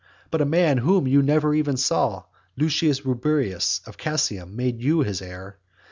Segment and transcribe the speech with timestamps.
[0.31, 2.23] But a man whom you never even saw,
[2.57, 5.59] Lucius Rubrius, of Casinum, made you his heir.